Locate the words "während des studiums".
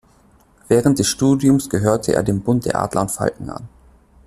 0.67-1.69